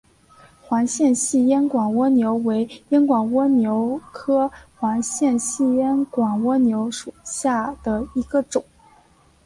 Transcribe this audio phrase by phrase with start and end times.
[0.63, 8.65] 环线细烟管蜗牛为烟管蜗牛科环线细烟管蜗牛属下的一个种。